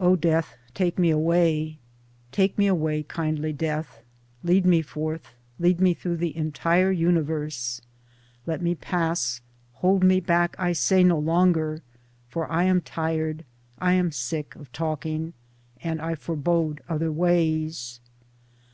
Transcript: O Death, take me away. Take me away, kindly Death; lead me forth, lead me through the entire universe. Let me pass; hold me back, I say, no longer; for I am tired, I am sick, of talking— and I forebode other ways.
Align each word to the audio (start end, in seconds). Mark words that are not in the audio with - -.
O 0.00 0.16
Death, 0.16 0.56
take 0.72 0.98
me 0.98 1.10
away. 1.10 1.76
Take 2.32 2.56
me 2.56 2.66
away, 2.66 3.02
kindly 3.02 3.52
Death; 3.52 4.00
lead 4.42 4.64
me 4.64 4.80
forth, 4.80 5.34
lead 5.58 5.82
me 5.82 5.92
through 5.92 6.16
the 6.16 6.34
entire 6.34 6.90
universe. 6.90 7.82
Let 8.46 8.62
me 8.62 8.74
pass; 8.74 9.42
hold 9.74 10.02
me 10.02 10.18
back, 10.18 10.56
I 10.58 10.72
say, 10.72 11.04
no 11.04 11.18
longer; 11.18 11.82
for 12.26 12.50
I 12.50 12.64
am 12.64 12.80
tired, 12.80 13.44
I 13.78 13.92
am 13.92 14.12
sick, 14.12 14.56
of 14.56 14.72
talking— 14.72 15.34
and 15.84 16.00
I 16.00 16.14
forebode 16.14 16.80
other 16.88 17.12
ways. 17.12 18.00